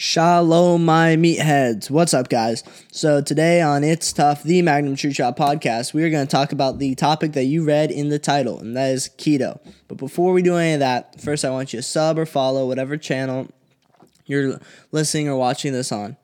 Shalom, 0.00 0.84
my 0.84 1.16
meatheads. 1.16 1.90
What's 1.90 2.14
up, 2.14 2.28
guys? 2.28 2.62
So, 2.92 3.20
today 3.20 3.60
on 3.60 3.82
It's 3.82 4.12
Tough, 4.12 4.44
the 4.44 4.62
Magnum 4.62 4.94
True 4.94 5.12
Shot 5.12 5.36
podcast, 5.36 5.92
we 5.92 6.04
are 6.04 6.08
going 6.08 6.24
to 6.24 6.30
talk 6.30 6.52
about 6.52 6.78
the 6.78 6.94
topic 6.94 7.32
that 7.32 7.46
you 7.46 7.64
read 7.64 7.90
in 7.90 8.08
the 8.08 8.20
title, 8.20 8.60
and 8.60 8.76
that 8.76 8.92
is 8.92 9.10
keto. 9.18 9.58
But 9.88 9.98
before 9.98 10.32
we 10.32 10.40
do 10.40 10.54
any 10.54 10.74
of 10.74 10.78
that, 10.78 11.20
first 11.20 11.44
I 11.44 11.50
want 11.50 11.72
you 11.72 11.80
to 11.80 11.82
sub 11.82 12.16
or 12.16 12.26
follow 12.26 12.68
whatever 12.68 12.96
channel 12.96 13.48
you're 14.24 14.60
listening 14.92 15.28
or 15.28 15.36
watching 15.36 15.72
this 15.72 15.90
on. 15.90 16.16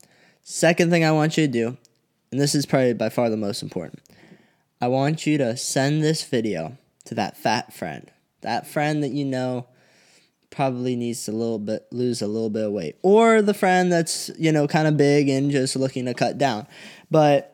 Second 0.44 0.90
thing 0.90 1.04
I 1.04 1.10
want 1.10 1.36
you 1.36 1.44
to 1.44 1.52
do, 1.52 1.76
and 2.30 2.40
this 2.40 2.54
is 2.54 2.66
probably 2.66 2.94
by 2.94 3.08
far 3.08 3.28
the 3.28 3.36
most 3.36 3.60
important, 3.60 3.98
I 4.80 4.86
want 4.86 5.26
you 5.26 5.36
to 5.38 5.56
send 5.56 6.00
this 6.00 6.22
video 6.22 6.78
to 7.06 7.16
that 7.16 7.36
fat 7.36 7.72
friend, 7.72 8.08
that 8.42 8.68
friend 8.68 9.02
that 9.02 9.10
you 9.10 9.24
know 9.24 9.66
probably 10.54 10.96
needs 10.96 11.24
to 11.24 11.32
little 11.32 11.58
bit 11.58 11.86
lose 11.90 12.22
a 12.22 12.26
little 12.26 12.50
bit 12.50 12.64
of 12.64 12.72
weight. 12.72 12.96
Or 13.02 13.42
the 13.42 13.54
friend 13.54 13.92
that's 13.92 14.30
you 14.38 14.52
know 14.52 14.66
kind 14.66 14.86
of 14.86 14.96
big 14.96 15.28
and 15.28 15.50
just 15.50 15.76
looking 15.76 16.06
to 16.06 16.14
cut 16.14 16.38
down. 16.38 16.66
But 17.10 17.53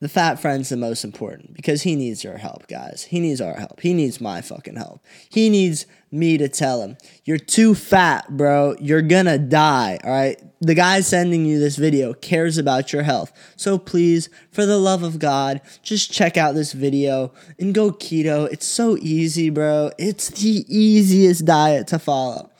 the 0.00 0.08
fat 0.08 0.40
friend's 0.40 0.68
the 0.68 0.76
most 0.76 1.04
important 1.04 1.54
because 1.54 1.82
he 1.82 1.94
needs 1.94 2.24
your 2.24 2.36
help 2.36 2.66
guys. 2.66 3.04
He 3.04 3.20
needs 3.20 3.40
our 3.40 3.54
help. 3.54 3.80
He 3.80 3.94
needs 3.94 4.20
my 4.20 4.42
fucking 4.42 4.76
help. 4.76 5.02
He 5.30 5.48
needs 5.48 5.86
me 6.10 6.36
to 6.36 6.48
tell 6.48 6.82
him 6.82 6.96
you're 7.24 7.38
too 7.38 7.74
fat 7.74 8.36
bro. 8.36 8.76
You're 8.80 9.02
gonna 9.02 9.38
die 9.38 9.98
all 10.04 10.10
right? 10.10 10.40
The 10.60 10.74
guy 10.74 11.00
sending 11.00 11.46
you 11.46 11.58
this 11.58 11.76
video 11.76 12.12
cares 12.12 12.58
about 12.58 12.92
your 12.92 13.02
health. 13.02 13.32
So 13.56 13.78
please 13.78 14.28
for 14.50 14.66
the 14.66 14.78
love 14.78 15.02
of 15.02 15.18
god 15.18 15.60
just 15.82 16.12
check 16.12 16.36
out 16.36 16.54
this 16.54 16.72
video 16.72 17.32
and 17.58 17.72
go 17.72 17.90
keto. 17.90 18.48
It's 18.52 18.66
so 18.66 18.96
easy 18.98 19.48
bro. 19.48 19.90
It's 19.96 20.28
the 20.28 20.66
easiest 20.68 21.44
diet 21.44 21.86
to 21.88 21.98
follow. 21.98 22.50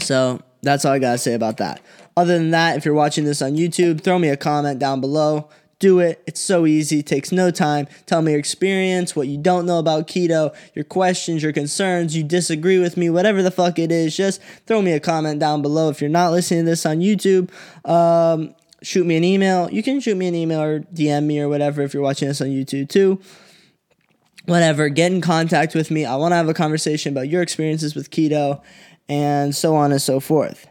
So 0.00 0.42
that's 0.62 0.84
all 0.84 0.92
i 0.92 0.98
gotta 0.98 1.18
say 1.18 1.34
about 1.34 1.58
that. 1.58 1.80
Other 2.16 2.36
than 2.38 2.50
that 2.50 2.76
if 2.76 2.84
you're 2.84 2.92
watching 2.92 3.24
this 3.24 3.40
on 3.40 3.52
youtube 3.52 4.02
throw 4.02 4.18
me 4.18 4.28
a 4.28 4.36
comment 4.36 4.78
down 4.78 5.00
below 5.00 5.48
do 5.84 5.98
it. 5.98 6.22
It's 6.26 6.40
so 6.40 6.64
easy, 6.64 7.00
it 7.00 7.06
takes 7.06 7.30
no 7.30 7.50
time. 7.50 7.86
Tell 8.06 8.22
me 8.22 8.32
your 8.32 8.38
experience, 8.38 9.14
what 9.14 9.28
you 9.28 9.36
don't 9.36 9.66
know 9.66 9.78
about 9.78 10.08
keto, 10.08 10.54
your 10.72 10.86
questions, 10.86 11.42
your 11.42 11.52
concerns, 11.52 12.16
you 12.16 12.24
disagree 12.24 12.78
with 12.78 12.96
me, 12.96 13.10
whatever 13.10 13.42
the 13.42 13.50
fuck 13.50 13.78
it 13.78 13.92
is. 13.92 14.16
Just 14.16 14.40
throw 14.66 14.80
me 14.80 14.92
a 14.92 15.00
comment 15.00 15.40
down 15.40 15.60
below. 15.60 15.90
If 15.90 16.00
you're 16.00 16.08
not 16.08 16.32
listening 16.32 16.64
to 16.64 16.70
this 16.70 16.86
on 16.86 17.00
YouTube, 17.00 17.50
um, 17.86 18.54
shoot 18.80 19.04
me 19.04 19.18
an 19.18 19.24
email. 19.24 19.70
You 19.70 19.82
can 19.82 20.00
shoot 20.00 20.16
me 20.16 20.26
an 20.26 20.34
email 20.34 20.62
or 20.62 20.80
DM 20.80 21.24
me 21.24 21.38
or 21.38 21.50
whatever 21.50 21.82
if 21.82 21.92
you're 21.92 22.02
watching 22.02 22.28
this 22.28 22.40
on 22.40 22.46
YouTube 22.46 22.88
too. 22.88 23.20
Whatever, 24.46 24.88
get 24.88 25.12
in 25.12 25.20
contact 25.20 25.74
with 25.74 25.90
me. 25.90 26.06
I 26.06 26.16
want 26.16 26.32
to 26.32 26.36
have 26.36 26.48
a 26.48 26.54
conversation 26.54 27.12
about 27.12 27.28
your 27.28 27.42
experiences 27.42 27.94
with 27.94 28.10
keto 28.10 28.62
and 29.06 29.54
so 29.54 29.76
on 29.76 29.92
and 29.92 30.00
so 30.00 30.18
forth. 30.18 30.66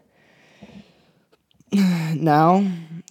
Now, 2.16 2.66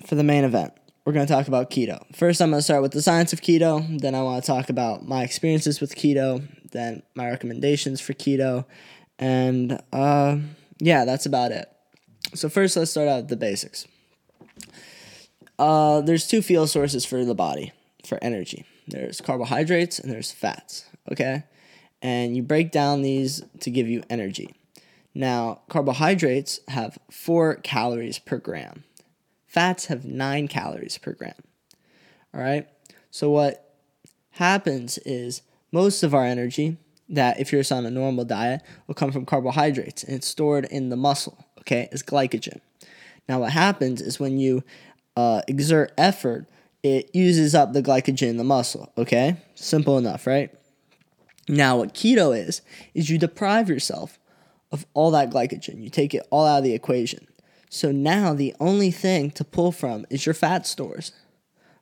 for 0.07 0.15
the 0.15 0.23
main 0.25 0.45
event 0.45 0.73
we're 1.05 1.13
going 1.13 1.27
to 1.27 1.33
talk 1.33 1.49
about 1.49 1.71
keto. 1.71 2.01
First, 2.15 2.41
I'm 2.41 2.51
going 2.51 2.59
to 2.59 2.63
start 2.63 2.83
with 2.83 2.93
the 2.93 3.03
science 3.03 3.33
of 3.33 3.41
keto. 3.41 4.01
Then, 4.01 4.15
I 4.15 4.23
want 4.23 4.43
to 4.43 4.47
talk 4.47 4.71
about 4.71 5.07
my 5.07 5.23
experiences 5.23 5.81
with 5.81 5.95
keto. 5.95 6.47
Then, 6.71 7.03
my 7.15 7.29
recommendations 7.29 8.01
for 8.01 8.13
keto. 8.13 8.65
And 9.19 9.81
uh, 9.93 10.39
yeah, 10.79 11.05
that's 11.05 11.27
about 11.27 11.53
it. 11.53 11.69
So, 12.35 12.49
first, 12.49 12.77
let's 12.77 12.91
start 12.91 13.09
out 13.09 13.23
with 13.23 13.29
the 13.29 13.37
basics. 13.37 13.87
Uh, 15.59 16.01
there's 16.01 16.27
two 16.27 16.43
fuel 16.43 16.67
sources 16.67 17.05
for 17.05 17.25
the 17.25 17.35
body 17.35 17.73
for 18.05 18.19
energy 18.23 18.65
there's 18.89 19.21
carbohydrates 19.21 19.99
and 19.99 20.13
there's 20.13 20.33
fats. 20.33 20.87
Okay. 21.11 21.45
And 22.01 22.37
you 22.37 22.43
break 22.43 22.73
down 22.73 23.03
these 23.03 23.43
to 23.61 23.71
give 23.71 23.89
you 23.89 24.03
energy. 24.11 24.55
Now, 25.15 25.61
carbohydrates 25.69 26.61
have 26.69 26.99
four 27.11 27.57
calories 27.57 28.19
per 28.19 28.39
gram. 28.39 28.85
Fats 29.53 29.87
have 29.87 30.07
nine 30.07 30.49
calories 30.49 30.97
per 30.97 31.13
gram. 31.13 31.35
All 32.33 32.41
right. 32.41 32.67
So 33.11 33.29
what 33.29 33.75
happens 34.31 34.97
is 35.05 35.43
most 35.71 36.03
of 36.03 36.15
our 36.15 36.25
energy 36.25 36.79
that 37.11 37.39
if 37.39 37.53
you're 37.53 37.63
on 37.71 37.85
a 37.85 37.91
normal 37.91 38.25
diet 38.25 38.63
will 38.87 38.95
come 38.95 39.13
from 39.13 39.27
carbohydrates 39.27 40.05
and 40.05 40.17
it's 40.17 40.27
stored 40.27 40.65
in 40.65 40.89
the 40.89 40.97
muscle. 40.97 41.37
Okay, 41.61 41.91
as 41.93 42.03
glycogen. 42.03 42.61
Now 43.29 43.41
what 43.41 43.53
happens 43.53 44.01
is 44.01 44.19
when 44.19 44.39
you 44.39 44.65
uh, 45.19 45.43
exert 45.47 45.93
effort, 45.99 46.47
it 46.83 47.15
uses 47.15 47.55
up 47.55 47.75
the 47.75 47.83
glycogen 47.83 48.31
in 48.31 48.39
the 48.39 48.45
muscle. 48.45 48.91
Okay, 48.97 49.37
simple 49.55 49.99
enough, 49.99 50.27
right? 50.27 50.51
Now 51.47 51.77
what 51.77 51.93
keto 51.93 52.35
is 52.35 52.63
is 52.95 53.11
you 53.11 53.19
deprive 53.19 53.69
yourself 53.69 54.19
of 54.71 54.87
all 54.95 55.11
that 55.11 55.29
glycogen. 55.29 55.83
You 55.83 55.91
take 55.91 56.15
it 56.15 56.27
all 56.31 56.47
out 56.47 56.59
of 56.59 56.65
the 56.65 56.73
equation. 56.73 57.27
So 57.75 57.91
now 57.91 58.35
the 58.35 58.55
only 58.61 58.91
thing 58.91 59.31
to 59.31 59.45
pull 59.45 59.73
from 59.73 60.05
is 60.11 60.27
your 60.27 60.35
fat 60.35 60.67
stores. 60.67 61.13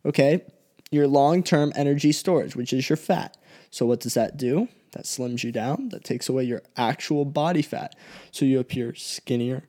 Okay? 0.06 0.45
Your 0.93 1.09
long 1.09 1.43
term 1.43 1.73
energy 1.75 2.12
storage, 2.12 2.55
which 2.55 2.73
is 2.73 2.89
your 2.89 2.97
fat. 2.97 3.37
So 3.71 3.87
what 3.87 3.99
does 3.99 4.15
that 4.15 4.37
do? 4.37 4.69
That 4.93 5.03
slims 5.03 5.43
you 5.43 5.51
down. 5.51 5.89
That 5.89 6.05
takes 6.05 6.28
away 6.28 6.45
your 6.45 6.62
actual 6.77 7.25
body 7.25 7.61
fat. 7.61 7.97
So 8.31 8.45
you 8.45 8.61
appear 8.61 8.95
skinnier. 8.95 9.65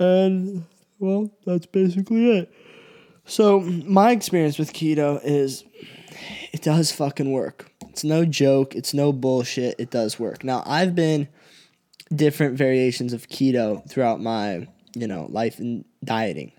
And, 0.00 0.64
well, 0.98 1.30
that's 1.46 1.66
basically 1.66 2.36
it. 2.36 2.52
So, 3.24 3.60
my 3.60 4.10
experience 4.10 4.58
with 4.58 4.72
keto 4.72 5.20
is 5.22 5.64
it 6.52 6.62
does 6.62 6.90
fucking 6.90 7.30
work. 7.30 7.70
It's 7.90 8.02
no 8.02 8.24
joke. 8.24 8.74
It's 8.74 8.92
no 8.92 9.12
bullshit. 9.12 9.76
It 9.78 9.90
does 9.90 10.18
work. 10.18 10.42
Now, 10.42 10.64
I've 10.66 10.96
been 10.96 11.28
different 12.14 12.58
variations 12.58 13.12
of 13.12 13.28
keto 13.28 13.88
throughout 13.88 14.20
my 14.20 14.66
you 14.94 15.06
know, 15.06 15.26
life 15.30 15.58
and 15.58 15.84
dieting. 16.02 16.52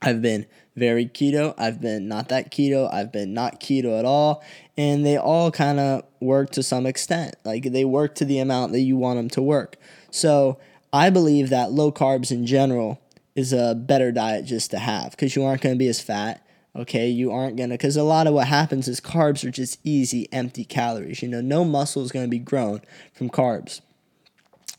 I've 0.00 0.20
been 0.20 0.46
very 0.74 1.06
keto. 1.06 1.54
I've 1.56 1.80
been 1.80 2.08
not 2.08 2.28
that 2.28 2.50
keto. 2.50 2.92
I've 2.92 3.12
been 3.12 3.32
not 3.34 3.60
keto 3.60 3.98
at 3.98 4.04
all. 4.04 4.42
And 4.76 5.06
they 5.06 5.16
all 5.16 5.50
kind 5.50 5.78
of 5.78 6.02
work 6.20 6.50
to 6.50 6.62
some 6.62 6.86
extent. 6.86 7.36
Like 7.44 7.64
they 7.64 7.84
work 7.84 8.16
to 8.16 8.24
the 8.24 8.38
amount 8.38 8.72
that 8.72 8.80
you 8.80 8.96
want 8.96 9.18
them 9.18 9.28
to 9.30 9.42
work. 9.42 9.76
So 10.10 10.58
I 10.92 11.10
believe 11.10 11.50
that 11.50 11.72
low 11.72 11.92
carbs 11.92 12.30
in 12.30 12.46
general 12.46 13.00
is 13.34 13.52
a 13.52 13.74
better 13.74 14.12
diet 14.12 14.44
just 14.44 14.70
to 14.72 14.78
have 14.78 15.12
because 15.12 15.36
you 15.36 15.44
aren't 15.44 15.62
going 15.62 15.74
to 15.74 15.78
be 15.78 15.88
as 15.88 16.00
fat. 16.00 16.44
Okay, 16.74 17.08
you 17.08 17.30
aren't 17.30 17.58
gonna, 17.58 17.74
because 17.74 17.98
a 17.98 18.02
lot 18.02 18.26
of 18.26 18.32
what 18.32 18.46
happens 18.48 18.88
is 18.88 18.98
carbs 18.98 19.46
are 19.46 19.50
just 19.50 19.78
easy, 19.84 20.26
empty 20.32 20.64
calories. 20.64 21.20
You 21.20 21.28
know, 21.28 21.42
no 21.42 21.66
muscle 21.66 22.02
is 22.02 22.10
gonna 22.10 22.28
be 22.28 22.38
grown 22.38 22.80
from 23.12 23.28
carbs 23.28 23.82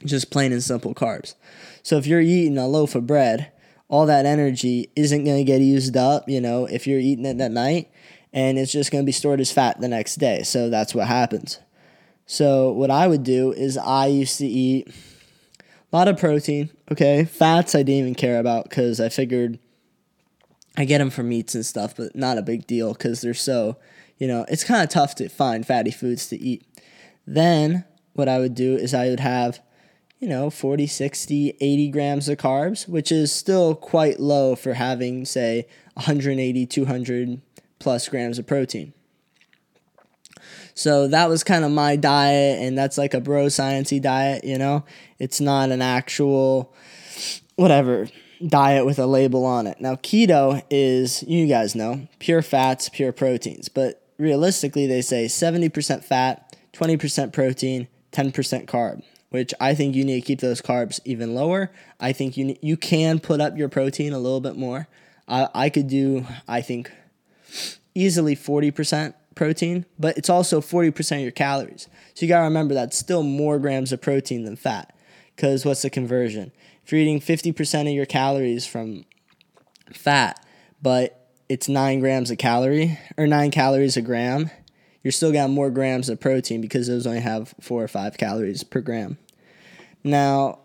just 0.05 0.31
plain 0.31 0.51
and 0.51 0.63
simple 0.63 0.93
carbs. 0.93 1.35
So 1.81 1.97
if 1.97 2.07
you're 2.07 2.21
eating 2.21 2.57
a 2.57 2.67
loaf 2.67 2.95
of 2.95 3.07
bread, 3.07 3.51
all 3.87 4.05
that 4.05 4.25
energy 4.25 4.89
isn't 4.95 5.23
going 5.23 5.37
to 5.37 5.43
get 5.43 5.61
used 5.61 5.95
up, 5.95 6.27
you 6.27 6.41
know, 6.41 6.65
if 6.65 6.87
you're 6.87 6.99
eating 6.99 7.25
it 7.25 7.39
at 7.39 7.51
night, 7.51 7.91
and 8.31 8.57
it's 8.57 8.71
just 8.71 8.91
going 8.91 9.03
to 9.03 9.05
be 9.05 9.11
stored 9.11 9.39
as 9.39 9.51
fat 9.51 9.79
the 9.79 9.87
next 9.87 10.15
day. 10.15 10.41
So 10.43 10.69
that's 10.69 10.95
what 10.95 11.07
happens. 11.07 11.59
So 12.25 12.71
what 12.71 12.89
I 12.89 13.07
would 13.07 13.23
do 13.23 13.51
is 13.51 13.77
I 13.77 14.07
used 14.07 14.37
to 14.39 14.47
eat 14.47 14.87
a 15.91 15.95
lot 15.95 16.07
of 16.07 16.17
protein, 16.17 16.69
okay? 16.91 17.25
Fats 17.25 17.75
I 17.75 17.83
didn't 17.83 17.99
even 17.99 18.15
care 18.15 18.39
about 18.39 18.69
cuz 18.69 18.99
I 18.99 19.09
figured 19.09 19.59
I 20.75 20.85
get 20.85 20.97
them 20.97 21.11
from 21.11 21.29
meats 21.29 21.53
and 21.53 21.65
stuff, 21.65 21.95
but 21.95 22.15
not 22.15 22.37
a 22.37 22.41
big 22.41 22.65
deal 22.65 22.95
cuz 22.95 23.21
they're 23.21 23.33
so, 23.35 23.77
you 24.17 24.27
know, 24.27 24.45
it's 24.49 24.63
kind 24.63 24.83
of 24.83 24.89
tough 24.89 25.13
to 25.15 25.29
find 25.29 25.67
fatty 25.67 25.91
foods 25.91 26.27
to 26.29 26.41
eat. 26.41 26.65
Then 27.27 27.83
what 28.13 28.29
I 28.29 28.39
would 28.39 28.55
do 28.55 28.75
is 28.75 28.93
I 28.93 29.09
would 29.09 29.19
have 29.19 29.59
you 30.23 30.29
know, 30.29 30.49
40, 30.49 30.87
60, 30.87 31.57
80 31.59 31.89
grams 31.89 32.29
of 32.29 32.37
carbs, 32.37 32.87
which 32.87 33.11
is 33.11 33.29
still 33.29 33.75
quite 33.75 34.21
low 34.21 34.55
for 34.55 34.73
having, 34.73 35.25
say, 35.25 35.67
180, 35.95 36.65
200 36.65 37.41
plus 37.77 38.07
grams 38.07 38.39
of 38.39 38.47
protein. 38.47 38.93
So 40.75 41.09
that 41.09 41.27
was 41.27 41.43
kind 41.43 41.65
of 41.65 41.71
my 41.71 41.97
diet, 41.97 42.61
and 42.61 42.77
that's 42.77 42.97
like 42.97 43.13
a 43.13 43.19
bro 43.19 43.47
sciencey 43.47 44.01
diet, 44.01 44.45
you 44.45 44.57
know? 44.57 44.85
It's 45.19 45.41
not 45.41 45.71
an 45.71 45.81
actual, 45.81 46.73
whatever, 47.57 48.07
diet 48.47 48.85
with 48.85 48.99
a 48.99 49.05
label 49.05 49.43
on 49.43 49.67
it. 49.67 49.81
Now, 49.81 49.95
keto 49.95 50.63
is, 50.69 51.21
you 51.23 51.47
guys 51.47 51.75
know, 51.75 52.07
pure 52.19 52.41
fats, 52.41 52.87
pure 52.87 53.11
proteins, 53.11 53.67
but 53.67 54.01
realistically, 54.17 54.87
they 54.87 55.01
say 55.01 55.25
70% 55.25 56.01
fat, 56.01 56.55
20% 56.71 57.33
protein, 57.33 57.89
10% 58.13 58.67
carb 58.67 59.03
which 59.33 59.51
I 59.59 59.73
think 59.73 59.95
you 59.95 60.03
need 60.03 60.21
to 60.21 60.27
keep 60.27 60.41
those 60.41 60.61
carbs 60.61 60.99
even 61.05 61.33
lower. 61.33 61.71
I 61.99 62.13
think 62.13 62.37
you 62.37 62.55
you 62.61 62.77
can 62.77 63.19
put 63.19 63.41
up 63.41 63.57
your 63.57 63.67
protein 63.67 64.13
a 64.13 64.19
little 64.19 64.39
bit 64.39 64.55
more. 64.55 64.87
I 65.27 65.49
I 65.55 65.69
could 65.71 65.87
do 65.87 66.27
I 66.47 66.61
think 66.61 66.91
easily 67.95 68.35
40% 68.35 69.15
protein, 69.33 69.85
but 69.97 70.19
it's 70.19 70.29
also 70.29 70.61
40% 70.61 71.15
of 71.17 71.21
your 71.23 71.31
calories. 71.31 71.87
So 72.13 72.25
you 72.25 72.29
got 72.29 72.39
to 72.39 72.43
remember 72.43 72.75
that's 72.75 72.95
still 72.95 73.23
more 73.23 73.57
grams 73.57 73.91
of 73.91 74.01
protein 74.01 74.43
than 74.43 74.55
fat. 74.55 74.95
Cuz 75.35 75.65
what's 75.65 75.81
the 75.81 75.89
conversion? 75.89 76.51
If 76.85 76.91
you're 76.91 77.01
eating 77.01 77.19
50% 77.19 77.87
of 77.87 77.95
your 77.95 78.05
calories 78.05 78.67
from 78.67 79.03
fat, 79.91 80.45
but 80.79 81.27
it's 81.49 81.67
9 81.67 82.01
grams 82.01 82.29
a 82.29 82.35
calorie 82.35 82.99
or 83.17 83.25
9 83.25 83.49
calories 83.49 83.97
a 83.97 84.01
gram, 84.03 84.51
you're 85.01 85.11
still 85.11 85.31
got 85.31 85.49
more 85.49 85.71
grams 85.71 86.07
of 86.07 86.19
protein 86.19 86.61
because 86.61 86.85
those 86.85 87.07
only 87.07 87.21
have 87.21 87.55
4 87.59 87.83
or 87.83 87.87
5 87.87 88.17
calories 88.17 88.63
per 88.63 88.79
gram. 88.79 89.17
Now, 90.03 90.59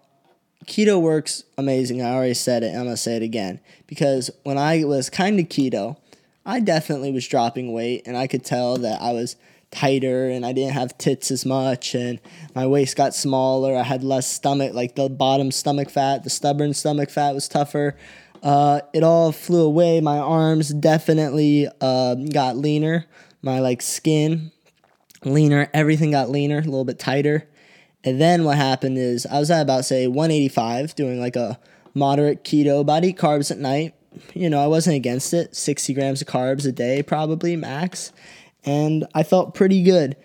keto 0.67 1.01
works 1.01 1.45
amazing. 1.57 2.03
I 2.03 2.13
already 2.13 2.35
said 2.35 2.63
it. 2.63 2.75
I'm 2.75 2.85
gonna 2.85 2.97
say 2.97 3.17
it 3.17 3.23
again 3.23 3.61
because 3.87 4.31
when 4.43 4.59
I 4.59 4.85
was 4.85 5.11
kind 5.11 5.39
of 5.39 5.47
keto, 5.47 5.97
I 6.45 6.61
definitely 6.61 7.13
was 7.13 7.27
dropping 7.29 7.73
weight, 7.73 8.03
and 8.07 8.17
I 8.17 8.27
could 8.27 8.45
tell 8.45 8.79
that 8.79 9.03
I 9.03 9.13
was 9.13 9.37
tighter 9.71 10.31
and 10.31 10.47
I 10.47 10.53
didn't 10.53 10.73
have 10.73 10.97
tits 10.97 11.31
as 11.31 11.45
much 11.45 11.95
and 11.95 12.19
my 12.55 12.67
waist 12.67 12.97
got 12.97 13.15
smaller. 13.15 13.77
I 13.77 13.83
had 13.83 14.03
less 14.03 14.27
stomach, 14.27 14.73
like 14.73 14.95
the 14.95 15.09
bottom 15.09 15.51
stomach 15.51 15.91
fat, 15.91 16.25
the 16.25 16.31
stubborn 16.31 16.75
stomach 16.75 17.11
fat 17.11 17.35
was 17.35 17.49
tougher. 17.49 17.97
Uh, 18.43 18.81
it 18.95 19.03
all 19.03 19.33
flew 19.33 19.65
away. 19.65 20.01
My 20.01 20.19
arms 20.19 20.71
definitely 20.71 21.69
uh, 21.81 22.15
got 22.15 22.57
leaner. 22.57 23.07
My 23.43 23.61
like 23.61 23.83
skin 23.83 24.53
leaner. 25.25 25.69
Everything 25.75 26.13
got 26.13 26.31
leaner, 26.31 26.59
a 26.59 26.63
little 26.63 26.85
bit 26.85 26.99
tighter. 26.99 27.49
And 28.05 28.21
then 28.21 28.45
what 28.45 28.57
happened 28.57 28.99
is 28.99 29.27
I 29.27 29.39
was 29.39 29.51
at 29.51 29.63
about 29.63 29.85
say 29.85 30.07
185, 30.07 30.95
doing 30.95 31.21
like 31.21 31.37
a 31.37 31.59
moderate 31.95 32.45
keto, 32.45 32.85
but 32.87 33.05
eat 33.05 33.17
carbs 33.17 33.51
at 33.51 33.59
night. 33.59 33.95
You 34.35 34.49
know, 34.51 34.63
I 34.63 34.67
wasn't 34.67 34.97
against 34.97 35.35
it. 35.35 35.55
60 35.55 35.95
grams 35.95 36.23
of 36.23 36.29
carbs 36.29 36.67
a 36.67 36.73
day, 36.73 37.03
probably 37.03 37.57
max 37.57 38.13
and 38.65 39.07
I 39.15 39.23
felt 39.23 39.55
pretty 39.55 39.83
good. 39.83 40.17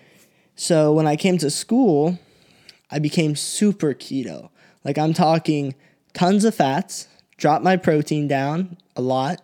So 0.55 0.93
when 0.93 1.07
I 1.07 1.15
came 1.15 1.37
to 1.39 1.49
school, 1.49 2.19
I 2.91 2.99
became 2.99 3.35
super 3.35 3.93
keto. 3.93 4.49
Like 4.83 4.97
I'm 4.97 5.13
talking 5.13 5.75
tons 6.13 6.43
of 6.43 6.53
fats, 6.53 7.07
dropped 7.37 7.63
my 7.63 7.77
protein 7.77 8.27
down 8.27 8.77
a 8.95 9.01
lot. 9.01 9.41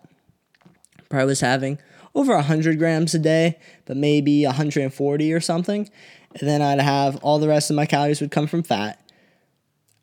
Probably 1.09 1.27
was 1.27 1.41
having 1.41 1.79
over 2.19 2.35
100 2.35 2.77
grams 2.77 3.15
a 3.15 3.19
day, 3.19 3.57
but 3.85 3.95
maybe 3.95 4.45
140 4.45 5.33
or 5.33 5.39
something. 5.39 5.89
And 6.37 6.47
then 6.47 6.61
I'd 6.61 6.81
have 6.81 7.15
all 7.23 7.39
the 7.39 7.47
rest 7.47 7.69
of 7.69 7.77
my 7.77 7.85
calories 7.85 8.19
would 8.19 8.29
come 8.29 8.45
from 8.45 8.61
fat. 8.61 9.01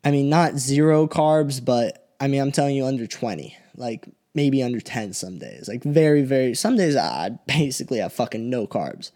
I 0.03 0.09
mean, 0.09 0.27
not 0.27 0.57
zero 0.57 1.07
carbs, 1.07 1.63
but 1.63 2.09
I 2.19 2.27
mean, 2.27 2.41
I'm 2.41 2.51
telling 2.51 2.75
you 2.75 2.85
under 2.85 3.05
20. 3.05 3.55
Like 3.75 4.07
maybe 4.33 4.63
under 4.63 4.79
10 4.79 5.13
some 5.13 5.37
days. 5.37 5.67
Like 5.67 5.83
very, 5.83 6.23
very, 6.23 6.55
some 6.55 6.75
days 6.75 6.95
I 6.95 7.29
basically 7.47 7.99
have 7.99 8.13
fucking 8.13 8.49
no 8.49 8.65
carbs. 8.65 9.11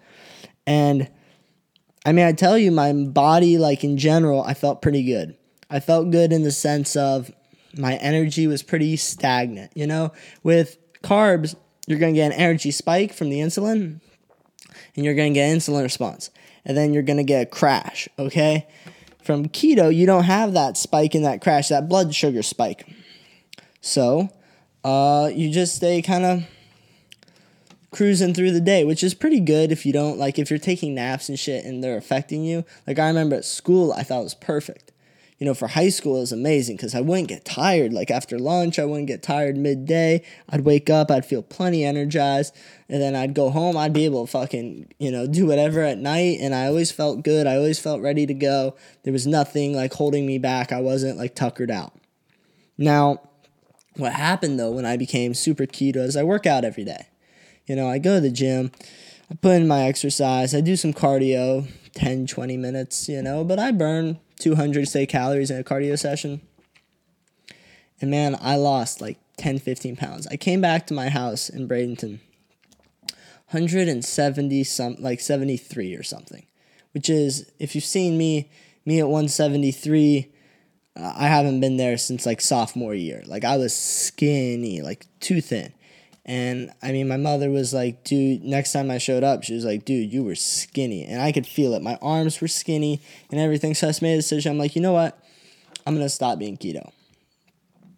And 0.67 1.09
I 2.05 2.11
mean, 2.11 2.25
I 2.25 2.33
tell 2.33 2.57
you, 2.57 2.71
my 2.71 2.93
body, 2.93 3.57
like 3.57 3.83
in 3.83 3.97
general, 3.97 4.43
I 4.43 4.53
felt 4.53 4.81
pretty 4.81 5.03
good. 5.03 5.35
I 5.71 5.79
felt 5.79 6.11
good 6.11 6.31
in 6.31 6.43
the 6.43 6.51
sense 6.51 6.95
of 6.95 7.31
my 7.75 7.95
energy 7.95 8.45
was 8.45 8.61
pretty 8.61 8.95
stagnant. 8.95 9.71
You 9.75 9.87
know, 9.87 10.11
with 10.43 10.77
carbs, 11.03 11.55
you're 11.91 11.99
going 11.99 12.13
to 12.13 12.19
get 12.19 12.31
an 12.31 12.39
energy 12.39 12.71
spike 12.71 13.13
from 13.13 13.29
the 13.29 13.39
insulin 13.39 13.99
and 14.95 15.05
you're 15.05 15.13
going 15.13 15.33
to 15.33 15.39
get 15.39 15.55
insulin 15.55 15.83
response. 15.83 16.31
And 16.65 16.77
then 16.77 16.93
you're 16.93 17.03
going 17.03 17.17
to 17.17 17.23
get 17.23 17.41
a 17.41 17.45
crash, 17.45 18.07
okay? 18.17 18.67
From 19.23 19.49
keto, 19.49 19.93
you 19.93 20.05
don't 20.05 20.23
have 20.23 20.53
that 20.53 20.77
spike 20.77 21.15
and 21.15 21.25
that 21.25 21.41
crash, 21.41 21.69
that 21.69 21.89
blood 21.89 22.13
sugar 22.13 22.43
spike. 22.43 22.87
So, 23.81 24.29
uh, 24.83 25.31
you 25.33 25.51
just 25.51 25.75
stay 25.75 26.01
kind 26.01 26.25
of 26.25 26.43
cruising 27.91 28.33
through 28.33 28.51
the 28.51 28.61
day, 28.61 28.83
which 28.83 29.03
is 29.03 29.13
pretty 29.13 29.39
good 29.39 29.71
if 29.71 29.85
you 29.85 29.93
don't 29.93 30.17
like 30.17 30.39
if 30.39 30.49
you're 30.49 30.59
taking 30.59 30.95
naps 30.95 31.29
and 31.29 31.37
shit 31.37 31.65
and 31.65 31.83
they're 31.83 31.97
affecting 31.97 32.43
you. 32.43 32.63
Like 32.87 32.99
I 32.99 33.07
remember 33.07 33.35
at 33.35 33.45
school, 33.45 33.91
I 33.91 34.03
thought 34.03 34.21
it 34.21 34.23
was 34.23 34.33
perfect. 34.35 34.90
You 35.41 35.47
know, 35.47 35.55
for 35.55 35.69
high 35.69 35.89
school, 35.89 36.17
it 36.17 36.19
was 36.19 36.31
amazing 36.31 36.75
because 36.77 36.93
I 36.93 37.01
wouldn't 37.01 37.27
get 37.27 37.45
tired. 37.45 37.93
Like 37.93 38.11
after 38.11 38.37
lunch, 38.37 38.77
I 38.77 38.85
wouldn't 38.85 39.07
get 39.07 39.23
tired 39.23 39.57
midday. 39.57 40.23
I'd 40.47 40.61
wake 40.61 40.87
up, 40.87 41.09
I'd 41.09 41.25
feel 41.25 41.41
plenty 41.41 41.83
energized, 41.83 42.55
and 42.87 43.01
then 43.01 43.15
I'd 43.15 43.33
go 43.33 43.49
home. 43.49 43.75
I'd 43.75 43.91
be 43.91 44.05
able 44.05 44.27
to 44.27 44.31
fucking, 44.31 44.93
you 44.99 45.09
know, 45.09 45.25
do 45.25 45.47
whatever 45.47 45.81
at 45.81 45.97
night. 45.97 46.37
And 46.41 46.53
I 46.53 46.67
always 46.67 46.91
felt 46.91 47.23
good. 47.23 47.47
I 47.47 47.55
always 47.55 47.79
felt 47.79 48.03
ready 48.03 48.27
to 48.27 48.35
go. 48.35 48.75
There 49.01 49.11
was 49.11 49.25
nothing 49.25 49.75
like 49.75 49.93
holding 49.93 50.27
me 50.27 50.37
back. 50.37 50.71
I 50.71 50.79
wasn't 50.79 51.17
like 51.17 51.33
tuckered 51.33 51.71
out. 51.71 51.99
Now, 52.77 53.21
what 53.95 54.13
happened 54.13 54.59
though 54.59 54.71
when 54.71 54.85
I 54.85 54.95
became 54.95 55.33
super 55.33 55.65
keto 55.65 55.97
is 55.97 56.15
I 56.15 56.21
work 56.21 56.45
out 56.45 56.63
every 56.63 56.85
day. 56.85 57.07
You 57.65 57.75
know, 57.75 57.89
I 57.89 57.97
go 57.97 58.15
to 58.15 58.21
the 58.21 58.29
gym, 58.29 58.71
I 59.31 59.35
put 59.35 59.55
in 59.55 59.67
my 59.67 59.85
exercise, 59.85 60.53
I 60.53 60.61
do 60.61 60.75
some 60.75 60.93
cardio, 60.93 61.67
10, 61.95 62.27
20 62.27 62.57
minutes, 62.57 63.09
you 63.09 63.23
know, 63.23 63.43
but 63.43 63.57
I 63.57 63.71
burn 63.71 64.19
200, 64.41 64.87
say, 64.87 65.05
calories 65.05 65.51
in 65.51 65.59
a 65.59 65.63
cardio 65.63 65.97
session. 65.97 66.41
And 68.01 68.11
man, 68.11 68.35
I 68.41 68.55
lost 68.55 68.99
like 68.99 69.19
10, 69.37 69.59
15 69.59 69.95
pounds. 69.95 70.27
I 70.27 70.35
came 70.35 70.59
back 70.59 70.87
to 70.87 70.93
my 70.93 71.09
house 71.09 71.47
in 71.49 71.67
Bradenton, 71.67 72.19
170 73.51 74.63
some, 74.63 74.95
like 74.99 75.19
73 75.19 75.95
or 75.95 76.03
something, 76.03 76.45
which 76.93 77.09
is, 77.09 77.51
if 77.59 77.75
you've 77.75 77.83
seen 77.83 78.17
me, 78.17 78.49
me 78.85 78.99
at 78.99 79.07
173, 79.07 80.31
uh, 80.95 81.13
I 81.15 81.27
haven't 81.27 81.61
been 81.61 81.77
there 81.77 81.97
since 81.97 82.25
like 82.25 82.41
sophomore 82.41 82.95
year. 82.95 83.23
Like 83.25 83.45
I 83.45 83.57
was 83.57 83.75
skinny, 83.75 84.81
like 84.81 85.05
too 85.19 85.39
thin. 85.41 85.73
And 86.25 86.71
I 86.83 86.91
mean, 86.91 87.07
my 87.07 87.17
mother 87.17 87.49
was 87.49 87.73
like, 87.73 88.03
dude, 88.03 88.43
next 88.43 88.73
time 88.73 88.91
I 88.91 88.99
showed 88.99 89.23
up, 89.23 89.43
she 89.43 89.55
was 89.55 89.65
like, 89.65 89.85
dude, 89.85 90.13
you 90.13 90.23
were 90.23 90.35
skinny. 90.35 91.05
And 91.05 91.21
I 91.21 91.31
could 91.31 91.47
feel 91.47 91.73
it. 91.73 91.81
My 91.81 91.97
arms 92.01 92.39
were 92.39 92.47
skinny 92.47 93.01
and 93.31 93.39
everything. 93.39 93.73
So 93.73 93.87
I 93.87 93.93
made 94.01 94.13
a 94.13 94.17
decision. 94.17 94.51
I'm 94.51 94.57
like, 94.59 94.75
you 94.75 94.81
know 94.81 94.93
what? 94.93 95.17
I'm 95.85 95.95
going 95.95 96.05
to 96.05 96.09
stop 96.09 96.37
being 96.37 96.57
keto. 96.57 96.91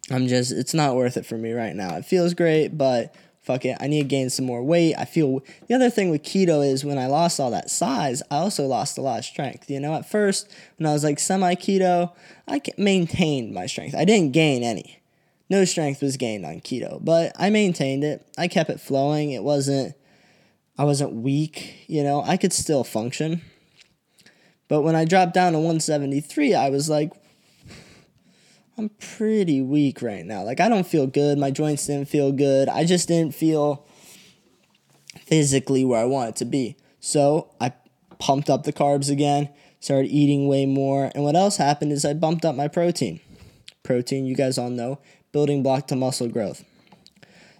I'm 0.09 0.27
just, 0.27 0.51
it's 0.51 0.73
not 0.73 0.95
worth 0.95 1.17
it 1.17 1.25
for 1.25 1.37
me 1.37 1.51
right 1.51 1.75
now. 1.75 1.95
It 1.95 2.05
feels 2.05 2.33
great, 2.33 2.77
but 2.77 3.13
fuck 3.43 3.65
it, 3.65 3.77
I 3.79 3.87
need 3.87 4.03
to 4.03 4.07
gain 4.07 4.29
some 4.29 4.45
more 4.45 4.63
weight. 4.63 4.95
I 4.97 5.05
feel 5.05 5.43
the 5.67 5.75
other 5.75 5.89
thing 5.89 6.09
with 6.09 6.23
keto 6.23 6.65
is 6.65 6.85
when 6.85 6.97
I 6.97 7.07
lost 7.07 7.39
all 7.39 7.51
that 7.51 7.69
size, 7.69 8.21
I 8.31 8.37
also 8.37 8.65
lost 8.65 8.97
a 8.97 9.01
lot 9.01 9.19
of 9.19 9.25
strength. 9.25 9.69
You 9.69 9.79
know, 9.79 9.93
at 9.95 10.09
first 10.09 10.49
when 10.77 10.87
I 10.87 10.93
was 10.93 11.03
like 11.03 11.19
semi 11.19 11.55
keto, 11.55 12.11
I 12.47 12.61
maintained 12.77 13.53
my 13.53 13.65
strength. 13.65 13.95
I 13.95 14.05
didn't 14.05 14.31
gain 14.31 14.63
any. 14.63 15.02
No 15.49 15.65
strength 15.65 16.01
was 16.01 16.17
gained 16.17 16.45
on 16.45 16.61
keto, 16.61 17.03
but 17.03 17.33
I 17.37 17.49
maintained 17.49 18.03
it. 18.03 18.25
I 18.37 18.47
kept 18.47 18.69
it 18.69 18.79
flowing. 18.79 19.31
It 19.31 19.43
wasn't 19.43 19.95
I 20.77 20.85
wasn't 20.85 21.13
weak, 21.13 21.85
you 21.87 22.03
know, 22.03 22.23
I 22.23 22.37
could 22.37 22.53
still 22.53 22.83
function. 22.83 23.41
But 24.67 24.81
when 24.81 24.95
I 24.95 25.05
dropped 25.05 25.33
down 25.33 25.53
to 25.53 25.59
173, 25.59 26.55
I 26.55 26.69
was 26.69 26.89
like, 26.89 27.11
I'm 28.75 28.89
pretty 28.89 29.61
weak 29.61 30.01
right 30.01 30.25
now. 30.25 30.43
Like 30.43 30.59
I 30.59 30.69
don't 30.69 30.87
feel 30.87 31.05
good. 31.05 31.37
My 31.37 31.51
joints 31.51 31.85
didn't 31.85 32.09
feel 32.09 32.31
good. 32.31 32.69
I 32.69 32.85
just 32.85 33.07
didn't 33.07 33.35
feel 33.35 33.85
physically 35.25 35.85
where 35.85 36.01
I 36.01 36.05
wanted 36.05 36.35
to 36.37 36.45
be. 36.45 36.75
So 36.99 37.51
I 37.61 37.73
pumped 38.17 38.49
up 38.49 38.63
the 38.63 38.73
carbs 38.73 39.11
again, 39.11 39.49
started 39.79 40.09
eating 40.09 40.47
way 40.47 40.65
more. 40.65 41.11
And 41.13 41.23
what 41.23 41.35
else 41.35 41.57
happened 41.57 41.91
is 41.91 42.03
I 42.03 42.13
bumped 42.13 42.45
up 42.45 42.55
my 42.55 42.67
protein. 42.67 43.19
Protein, 43.83 44.25
you 44.25 44.35
guys 44.35 44.57
all 44.57 44.69
know, 44.69 44.99
building 45.33 45.61
block 45.61 45.87
to 45.87 45.95
muscle 45.97 46.29
growth. 46.29 46.63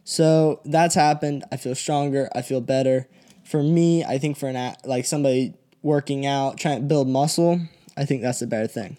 So 0.05 0.61
that's 0.63 0.95
happened. 0.95 1.43
I 1.51 1.57
feel 1.57 1.75
stronger. 1.75 2.29
I 2.33 2.41
feel 2.41 2.61
better. 2.61 3.09
For 3.43 3.61
me, 3.61 4.05
I 4.05 4.17
think 4.17 4.37
for 4.37 4.47
an 4.47 4.75
like 4.85 5.05
somebody 5.05 5.55
working 5.81 6.25
out, 6.25 6.57
trying 6.57 6.79
to 6.79 6.85
build 6.85 7.09
muscle, 7.09 7.59
I 7.97 8.05
think 8.05 8.21
that's 8.21 8.41
a 8.41 8.47
better 8.47 8.67
thing. 8.67 8.97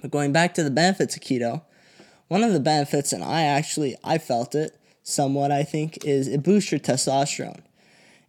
But 0.00 0.10
going 0.10 0.32
back 0.32 0.54
to 0.54 0.64
the 0.64 0.70
benefits 0.70 1.16
of 1.16 1.22
keto, 1.22 1.62
one 2.28 2.42
of 2.42 2.52
the 2.52 2.60
benefits, 2.60 3.12
and 3.12 3.22
I 3.22 3.42
actually 3.42 3.96
I 4.02 4.16
felt 4.16 4.54
it 4.54 4.78
somewhat, 5.02 5.52
I 5.52 5.64
think, 5.64 6.04
is 6.04 6.28
it 6.28 6.42
boosts 6.42 6.72
your 6.72 6.80
testosterone. 6.80 7.60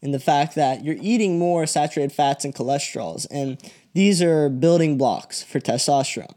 And 0.02 0.14
the 0.14 0.20
fact 0.20 0.56
that 0.56 0.84
you're 0.84 0.98
eating 1.00 1.40
more 1.40 1.66
saturated 1.66 2.12
fats 2.12 2.44
and 2.44 2.54
cholesterols, 2.54 3.26
and 3.32 3.58
these 3.94 4.22
are 4.22 4.50
building 4.50 4.98
blocks 4.98 5.42
for 5.42 5.62
testosterone. 5.62 6.36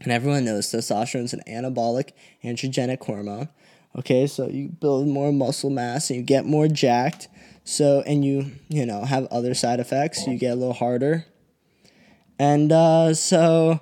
And 0.00 0.10
everyone 0.10 0.44
knows 0.44 0.66
testosterone 0.66 1.24
is 1.24 1.34
an 1.34 1.42
anabolic 1.46 2.12
androgenic 2.42 3.04
hormone. 3.04 3.48
Okay, 3.98 4.26
so 4.26 4.48
you 4.48 4.68
build 4.68 5.08
more 5.08 5.32
muscle 5.32 5.70
mass 5.70 6.10
and 6.10 6.18
you 6.18 6.22
get 6.22 6.46
more 6.46 6.68
jacked. 6.68 7.28
So 7.64 8.02
and 8.06 8.24
you 8.24 8.52
you 8.68 8.86
know 8.86 9.04
have 9.04 9.26
other 9.26 9.54
side 9.54 9.80
effects. 9.80 10.26
You 10.26 10.38
get 10.38 10.52
a 10.52 10.56
little 10.56 10.74
harder, 10.74 11.26
and 12.38 12.72
uh, 12.72 13.14
so 13.14 13.80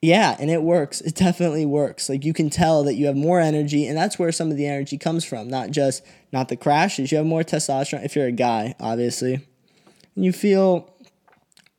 yeah, 0.00 0.36
and 0.38 0.50
it 0.50 0.62
works. 0.62 1.00
It 1.00 1.14
definitely 1.14 1.66
works. 1.66 2.08
Like 2.08 2.24
you 2.24 2.32
can 2.32 2.50
tell 2.50 2.84
that 2.84 2.94
you 2.94 3.06
have 3.06 3.16
more 3.16 3.40
energy, 3.40 3.86
and 3.86 3.96
that's 3.96 4.18
where 4.18 4.32
some 4.32 4.50
of 4.50 4.56
the 4.56 4.66
energy 4.66 4.96
comes 4.96 5.24
from. 5.24 5.48
Not 5.48 5.70
just 5.70 6.04
not 6.32 6.48
the 6.48 6.56
crashes. 6.56 7.10
You 7.10 7.18
have 7.18 7.26
more 7.26 7.42
testosterone 7.42 8.04
if 8.04 8.14
you're 8.16 8.26
a 8.26 8.32
guy, 8.32 8.74
obviously. 8.80 9.34
And 10.14 10.24
you 10.24 10.32
feel 10.32 10.94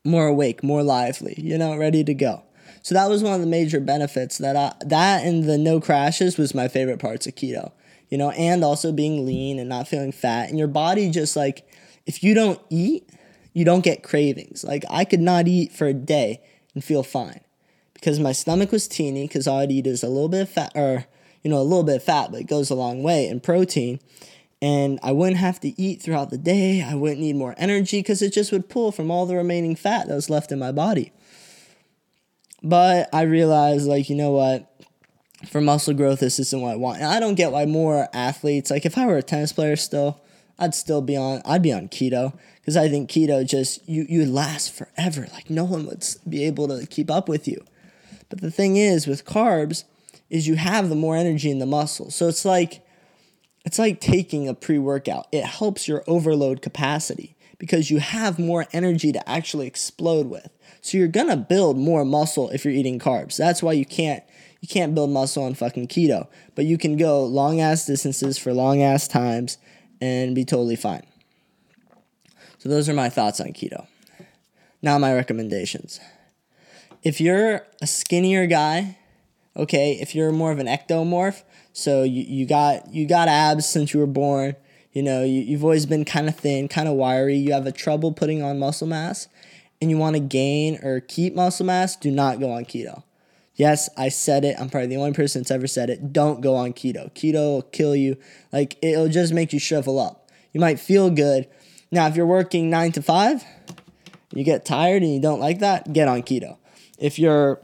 more 0.05 0.27
awake, 0.27 0.63
more 0.63 0.83
lively, 0.83 1.35
you 1.37 1.57
know, 1.57 1.75
ready 1.77 2.03
to 2.03 2.13
go. 2.13 2.43
So 2.81 2.95
that 2.95 3.09
was 3.09 3.23
one 3.23 3.33
of 3.33 3.41
the 3.41 3.47
major 3.47 3.79
benefits 3.79 4.37
that 4.37 4.55
I, 4.55 4.73
that 4.85 5.25
and 5.25 5.43
the 5.43 5.57
no 5.57 5.79
crashes 5.79 6.37
was 6.37 6.55
my 6.55 6.67
favorite 6.67 6.99
parts 6.99 7.27
of 7.27 7.35
keto. 7.35 7.71
You 8.09 8.17
know, 8.17 8.31
and 8.31 8.63
also 8.63 8.91
being 8.91 9.25
lean 9.25 9.59
and 9.59 9.69
not 9.69 9.87
feeling 9.87 10.11
fat. 10.11 10.49
And 10.49 10.57
your 10.57 10.67
body 10.67 11.11
just 11.11 11.35
like 11.35 11.67
if 12.05 12.23
you 12.23 12.33
don't 12.33 12.59
eat, 12.69 13.07
you 13.53 13.65
don't 13.65 13.83
get 13.83 14.01
cravings. 14.01 14.63
Like 14.63 14.83
I 14.89 15.05
could 15.05 15.19
not 15.19 15.47
eat 15.47 15.71
for 15.71 15.85
a 15.85 15.93
day 15.93 16.41
and 16.73 16.83
feel 16.83 17.03
fine 17.03 17.41
because 17.99 18.19
my 18.19 18.31
stomach 18.31 18.71
was 18.71 18.87
teeny 18.87 19.27
because 19.27 19.47
all 19.47 19.59
I'd 19.59 19.71
eat 19.71 19.87
is 19.87 20.03
a 20.03 20.07
little 20.07 20.29
bit 20.29 20.41
of 20.41 20.49
fat 20.49 20.71
or 20.75 21.05
you 21.43 21.49
know 21.49 21.59
a 21.59 21.63
little 21.63 21.83
bit 21.83 21.97
of 21.97 22.03
fat 22.03 22.31
but 22.31 22.41
it 22.41 22.47
goes 22.47 22.69
a 22.69 22.75
long 22.75 23.03
way 23.03 23.27
and 23.27 23.43
protein 23.43 23.99
and 24.61 24.99
I 25.03 25.11
wouldn't 25.11 25.37
have 25.37 25.59
to 25.61 25.79
eat 25.81 26.01
throughout 26.01 26.29
the 26.29 26.37
day 26.37 26.83
I 26.83 26.95
wouldn't 26.95 27.19
need 27.19 27.35
more 27.35 27.55
energy 27.57 27.99
because 27.99 28.21
it 28.21 28.33
just 28.33 28.51
would 28.51 28.69
pull 28.69 28.91
from 28.91 29.11
all 29.11 29.25
the 29.25 29.35
remaining 29.35 29.75
fat 29.75 30.07
that 30.07 30.15
was 30.15 30.29
left 30.29 30.51
in 30.51 30.59
my 30.59 30.71
body 30.71 31.11
but 32.63 33.09
I 33.13 33.23
realized, 33.23 33.87
like, 33.87 34.09
you 34.09 34.15
know 34.15 34.31
what? 34.31 34.65
For 35.47 35.61
muscle 35.61 35.93
growth, 35.93 36.19
this 36.19 36.39
isn't 36.39 36.61
what 36.61 36.73
I 36.73 36.75
want. 36.75 36.97
And 36.97 37.07
I 37.07 37.19
don't 37.19 37.35
get 37.35 37.51
why 37.51 37.65
more 37.65 38.09
athletes, 38.13 38.69
like, 38.69 38.85
if 38.85 38.97
I 38.97 39.05
were 39.05 39.17
a 39.17 39.23
tennis 39.23 39.53
player 39.53 39.75
still, 39.75 40.21
I'd 40.57 40.75
still 40.75 41.01
be 41.01 41.15
on, 41.15 41.41
I'd 41.45 41.61
be 41.61 41.71
on 41.71 41.87
keto 41.87 42.37
because 42.57 42.75
I 42.75 42.89
think 42.89 43.09
keto 43.09 43.47
just, 43.47 43.87
you, 43.87 44.05
you 44.09 44.25
last 44.25 44.73
forever. 44.73 45.27
Like, 45.31 45.49
no 45.49 45.63
one 45.63 45.85
would 45.85 46.05
be 46.27 46.43
able 46.45 46.67
to 46.67 46.85
keep 46.85 47.09
up 47.09 47.29
with 47.29 47.47
you. 47.47 47.63
But 48.27 48.41
the 48.41 48.51
thing 48.51 48.75
is, 48.75 49.07
with 49.07 49.25
carbs, 49.25 49.85
is 50.29 50.47
you 50.47 50.55
have 50.55 50.89
the 50.89 50.95
more 50.95 51.15
energy 51.15 51.49
in 51.49 51.59
the 51.59 51.65
muscle. 51.65 52.11
So 52.11 52.27
it's 52.27 52.45
like, 52.45 52.85
it's 53.65 53.79
like 53.79 53.99
taking 53.99 54.47
a 54.47 54.53
pre 54.53 54.77
workout. 54.77 55.27
It 55.31 55.45
helps 55.45 55.87
your 55.87 56.03
overload 56.07 56.61
capacity 56.61 57.35
because 57.57 57.89
you 57.89 57.99
have 57.99 58.39
more 58.39 58.65
energy 58.71 59.11
to 59.11 59.29
actually 59.29 59.67
explode 59.67 60.27
with. 60.27 60.49
So 60.81 60.97
you're 60.97 61.07
gonna 61.07 61.37
build 61.37 61.77
more 61.77 62.05
muscle 62.05 62.49
if 62.49 62.63
you're 62.63 62.73
eating 62.73 62.99
carbs. 62.99 63.37
That's 63.37 63.61
why 63.61 63.73
you 63.73 63.85
can't 63.85 64.23
you 64.61 64.67
can't 64.67 64.93
build 64.93 65.09
muscle 65.09 65.43
on 65.43 65.53
fucking 65.53 65.87
keto. 65.87 66.27
But 66.55 66.65
you 66.65 66.77
can 66.77 66.97
go 66.97 67.23
long 67.25 67.61
ass 67.61 67.85
distances 67.85 68.37
for 68.37 68.53
long 68.53 68.81
ass 68.81 69.07
times 69.07 69.57
and 70.01 70.35
be 70.35 70.45
totally 70.45 70.75
fine. 70.75 71.03
So 72.57 72.67
those 72.67 72.89
are 72.89 72.93
my 72.93 73.09
thoughts 73.09 73.39
on 73.39 73.47
keto. 73.47 73.87
Now 74.81 74.97
my 74.97 75.13
recommendations. 75.13 75.99
If 77.03 77.21
you're 77.21 77.65
a 77.81 77.87
skinnier 77.87 78.47
guy, 78.47 78.97
okay, 79.55 79.93
if 80.01 80.13
you're 80.13 80.31
more 80.31 80.51
of 80.51 80.59
an 80.59 80.67
ectomorph, 80.67 81.43
so 81.71 82.03
you, 82.03 82.23
you 82.23 82.45
got 82.45 82.93
you 82.93 83.07
got 83.07 83.27
abs 83.27 83.65
since 83.65 83.93
you 83.93 83.99
were 83.99 84.07
born, 84.07 84.55
you 84.91 85.03
know, 85.03 85.23
you, 85.23 85.41
you've 85.41 85.63
always 85.63 85.85
been 85.85 86.03
kind 86.03 86.27
of 86.27 86.35
thin, 86.35 86.67
kind 86.67 86.89
of 86.89 86.95
wiry, 86.95 87.35
you 87.35 87.53
have 87.53 87.65
a 87.65 87.71
trouble 87.71 88.11
putting 88.11 88.41
on 88.41 88.59
muscle 88.59 88.87
mass, 88.87 89.27
and 89.81 89.89
you 89.89 89.97
want 89.97 90.15
to 90.15 90.19
gain 90.19 90.79
or 90.83 90.99
keep 90.99 91.35
muscle 91.35 91.65
mass, 91.65 91.95
do 91.95 92.11
not 92.11 92.39
go 92.39 92.51
on 92.51 92.65
keto. 92.65 93.03
Yes, 93.55 93.89
I 93.97 94.09
said 94.09 94.45
it. 94.45 94.55
I'm 94.59 94.69
probably 94.69 94.87
the 94.87 94.97
only 94.97 95.13
person 95.13 95.41
that's 95.41 95.51
ever 95.51 95.67
said 95.67 95.89
it. 95.89 96.13
Don't 96.13 96.39
go 96.39 96.55
on 96.55 96.73
keto. 96.73 97.13
Keto 97.13 97.33
will 97.33 97.61
kill 97.61 97.95
you. 97.95 98.17
Like, 98.53 98.77
it'll 98.81 99.09
just 99.09 99.33
make 99.33 99.51
you 99.51 99.59
shrivel 99.59 99.99
up. 99.99 100.29
You 100.53 100.61
might 100.61 100.79
feel 100.79 101.09
good. 101.09 101.47
Now, 101.91 102.07
if 102.07 102.15
you're 102.15 102.25
working 102.25 102.69
nine 102.69 102.91
to 102.93 103.01
five, 103.01 103.43
you 104.33 104.43
get 104.43 104.65
tired 104.65 105.01
and 105.01 105.13
you 105.13 105.19
don't 105.19 105.39
like 105.39 105.59
that, 105.59 105.91
get 105.91 106.07
on 106.07 106.21
keto. 106.23 106.57
If 106.97 107.17
you're 107.19 107.59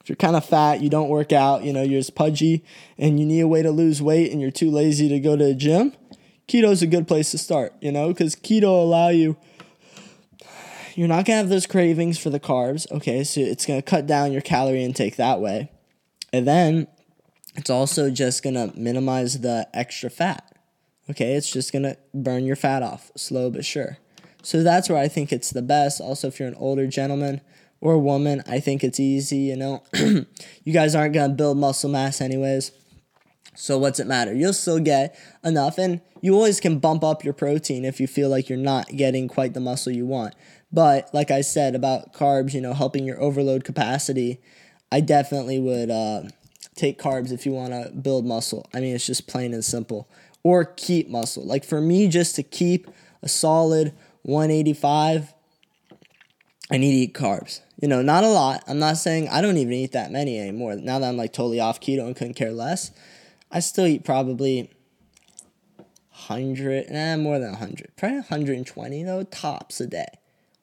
if 0.00 0.10
you're 0.10 0.16
kind 0.16 0.36
of 0.36 0.44
fat, 0.44 0.82
you 0.82 0.90
don't 0.90 1.08
work 1.08 1.32
out, 1.32 1.64
you 1.64 1.72
know, 1.72 1.82
you're 1.82 2.00
just 2.00 2.14
pudgy 2.14 2.62
and 2.98 3.18
you 3.18 3.24
need 3.24 3.40
a 3.40 3.48
way 3.48 3.62
to 3.62 3.70
lose 3.70 4.02
weight 4.02 4.30
and 4.32 4.40
you're 4.40 4.50
too 4.50 4.70
lazy 4.70 5.08
to 5.08 5.18
go 5.18 5.34
to 5.34 5.44
the 5.44 5.54
gym, 5.54 5.94
keto 6.46 6.70
is 6.70 6.82
a 6.82 6.86
good 6.86 7.08
place 7.08 7.30
to 7.30 7.38
start, 7.38 7.72
you 7.80 7.90
know, 7.90 8.08
because 8.08 8.36
keto 8.36 8.64
allow 8.64 9.08
you 9.08 9.38
you're 10.94 11.08
not 11.08 11.24
gonna 11.24 11.38
have 11.38 11.48
those 11.48 11.66
cravings 11.66 12.18
for 12.18 12.30
the 12.30 12.40
carbs. 12.40 12.90
Okay, 12.90 13.24
so 13.24 13.40
it's 13.40 13.66
gonna 13.66 13.82
cut 13.82 14.06
down 14.06 14.32
your 14.32 14.42
calorie 14.42 14.84
intake 14.84 15.16
that 15.16 15.40
way. 15.40 15.70
And 16.32 16.46
then 16.46 16.86
it's 17.56 17.70
also 17.70 18.10
just 18.10 18.42
gonna 18.42 18.72
minimize 18.74 19.40
the 19.40 19.68
extra 19.74 20.10
fat. 20.10 20.56
Okay, 21.10 21.34
it's 21.34 21.50
just 21.50 21.72
gonna 21.72 21.96
burn 22.12 22.44
your 22.44 22.56
fat 22.56 22.82
off, 22.82 23.10
slow 23.16 23.50
but 23.50 23.64
sure. 23.64 23.98
So 24.42 24.62
that's 24.62 24.88
where 24.88 24.98
I 24.98 25.08
think 25.08 25.32
it's 25.32 25.50
the 25.50 25.62
best. 25.62 26.00
Also, 26.00 26.28
if 26.28 26.38
you're 26.38 26.48
an 26.48 26.54
older 26.56 26.86
gentleman 26.86 27.40
or 27.80 27.98
woman, 27.98 28.42
I 28.46 28.60
think 28.60 28.84
it's 28.84 29.00
easy, 29.00 29.38
you 29.38 29.56
know. 29.56 29.82
you 29.94 30.72
guys 30.72 30.94
aren't 30.94 31.14
gonna 31.14 31.34
build 31.34 31.58
muscle 31.58 31.90
mass 31.90 32.20
anyways. 32.20 32.72
So 33.54 33.78
what's 33.78 34.00
it 34.00 34.06
matter? 34.06 34.34
You'll 34.34 34.52
still 34.52 34.80
get 34.80 35.16
enough 35.44 35.78
and 35.78 36.00
you 36.20 36.34
always 36.34 36.58
can 36.58 36.78
bump 36.78 37.04
up 37.04 37.22
your 37.22 37.34
protein 37.34 37.84
if 37.84 38.00
you 38.00 38.06
feel 38.06 38.28
like 38.28 38.48
you're 38.48 38.58
not 38.58 38.88
getting 38.88 39.28
quite 39.28 39.54
the 39.54 39.60
muscle 39.60 39.92
you 39.92 40.06
want. 40.06 40.34
But 40.74 41.14
like 41.14 41.30
I 41.30 41.42
said 41.42 41.76
about 41.76 42.12
carbs, 42.12 42.52
you 42.52 42.60
know, 42.60 42.74
helping 42.74 43.04
your 43.04 43.20
overload 43.22 43.62
capacity, 43.62 44.40
I 44.90 45.00
definitely 45.00 45.60
would 45.60 45.88
uh, 45.88 46.22
take 46.74 47.00
carbs 47.00 47.30
if 47.30 47.46
you 47.46 47.52
want 47.52 47.72
to 47.72 47.92
build 47.92 48.26
muscle. 48.26 48.68
I 48.74 48.80
mean, 48.80 48.92
it's 48.92 49.06
just 49.06 49.28
plain 49.28 49.54
and 49.54 49.64
simple. 49.64 50.08
Or 50.42 50.64
keep 50.64 51.08
muscle. 51.08 51.46
Like 51.46 51.64
for 51.64 51.80
me, 51.80 52.08
just 52.08 52.34
to 52.36 52.42
keep 52.42 52.88
a 53.22 53.28
solid 53.28 53.94
185, 54.22 55.32
I 56.72 56.76
need 56.76 56.90
to 56.90 56.96
eat 56.96 57.14
carbs. 57.14 57.60
You 57.80 57.86
know, 57.86 58.02
not 58.02 58.24
a 58.24 58.28
lot. 58.28 58.64
I'm 58.66 58.80
not 58.80 58.96
saying 58.96 59.28
I 59.28 59.42
don't 59.42 59.58
even 59.58 59.74
eat 59.74 59.92
that 59.92 60.10
many 60.10 60.40
anymore. 60.40 60.74
Now 60.74 60.98
that 60.98 61.08
I'm 61.08 61.16
like 61.16 61.32
totally 61.32 61.60
off 61.60 61.78
keto 61.78 62.04
and 62.04 62.16
couldn't 62.16 62.34
care 62.34 62.52
less, 62.52 62.90
I 63.48 63.60
still 63.60 63.86
eat 63.86 64.04
probably 64.04 64.72
100, 66.08 66.86
eh, 66.88 67.16
more 67.16 67.38
than 67.38 67.50
100. 67.50 67.92
Probably 67.96 68.18
120 68.18 69.04
though, 69.04 69.22
tops 69.22 69.80
a 69.80 69.86
day. 69.86 70.08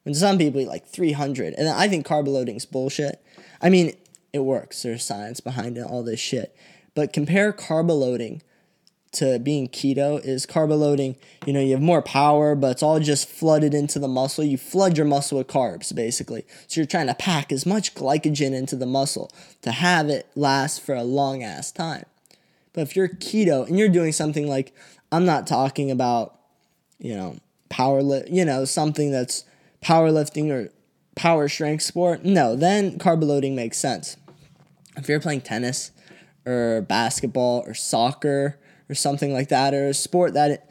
When 0.04 0.16
some 0.16 0.38
people 0.38 0.62
eat 0.62 0.68
like 0.68 0.88
300. 0.88 1.54
And 1.54 1.70
I 1.70 1.88
think 1.88 2.08
carb 2.08 2.28
loading's 2.28 2.66
bullshit. 2.66 3.24
I 3.62 3.70
mean, 3.70 3.96
it 4.34 4.40
works. 4.40 4.82
There's 4.82 5.04
science 5.04 5.40
behind 5.40 5.78
it, 5.78 5.86
all 5.86 6.04
this 6.04 6.20
shit. 6.20 6.56
But 6.96 7.14
compare 7.14 7.54
carb 7.54 7.90
loading 7.90 8.42
to 9.14 9.40
being 9.40 9.68
keto 9.68 10.24
is 10.24 10.46
carb 10.46 10.70
loading, 10.70 11.18
you 11.46 11.52
know, 11.52 11.60
you 11.60 11.74
have 11.74 11.82
more 11.82 12.02
power, 12.02 12.56
but 12.56 12.72
it's 12.72 12.84
all 12.84 13.00
just 13.00 13.28
flooded 13.28 13.74
into 13.74 14.00
the 14.00 14.08
muscle. 14.08 14.44
You 14.44 14.58
flood 14.58 14.98
your 14.98 15.06
muscle 15.06 15.38
with 15.38 15.48
carbs, 15.48 15.94
basically. 15.94 16.46
So 16.68 16.80
you're 16.80 16.88
trying 16.88 17.08
to 17.08 17.14
pack 17.14 17.52
as 17.52 17.66
much 17.66 17.94
glycogen 17.94 18.54
into 18.54 18.76
the 18.78 18.86
muscle 18.86 19.30
to 19.64 19.72
have 19.72 20.10
it 20.10 20.30
last 20.36 20.82
for 20.82 20.96
a 20.96 21.04
long 21.04 21.44
ass 21.44 21.72
time. 21.72 22.06
But 22.74 22.82
if 22.82 22.96
you're 22.96 23.10
keto 23.10 23.68
and 23.68 23.78
you're 23.78 23.90
doing 23.90 24.14
something 24.14 24.48
like, 24.48 24.74
I'm 25.12 25.26
not 25.26 25.46
talking 25.46 25.92
about, 25.92 26.40
you 26.98 27.14
know, 27.14 27.36
power, 27.68 28.02
li- 28.02 28.30
you 28.30 28.46
know, 28.46 28.64
something 28.64 29.12
that's 29.12 29.44
powerlifting 29.84 30.52
or 30.52 30.72
power 31.16 31.48
strength 31.48 31.84
sport, 31.84 32.24
no, 32.24 32.56
then 32.56 32.98
carb 32.98 33.24
loading 33.24 33.56
makes 33.56 33.78
sense. 33.78 34.18
If 34.98 35.08
you're 35.10 35.20
playing 35.20 35.42
tennis 35.42 35.92
or 36.46 36.82
basketball 36.82 37.64
or 37.66 37.74
soccer 37.74 38.60
or 38.90 38.96
something 38.96 39.34
like 39.34 39.50
that, 39.50 39.74
or 39.74 39.88
a 39.88 39.94
sport 39.94 40.34
that 40.34 40.70